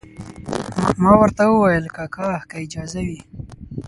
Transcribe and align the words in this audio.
ما 1.03 1.11
ورته 1.21 1.43
وویل 1.47 1.85
کاکا 1.95 2.29
که 2.49 2.55
اجازه 2.65 3.01
وي. 3.07 3.19